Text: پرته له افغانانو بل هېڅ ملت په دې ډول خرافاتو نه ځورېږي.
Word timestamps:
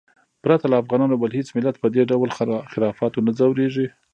پرته 0.43 0.65
له 0.71 0.75
افغانانو 0.83 1.19
بل 1.21 1.31
هېڅ 1.37 1.47
ملت 1.57 1.75
په 1.79 1.87
دې 1.93 2.03
ډول 2.11 2.29
خرافاتو 2.71 3.19
نه 3.25 3.31
ځورېږي. 3.37 3.87